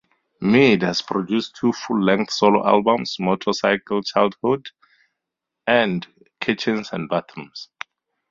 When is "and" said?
5.67-6.07, 6.91-7.07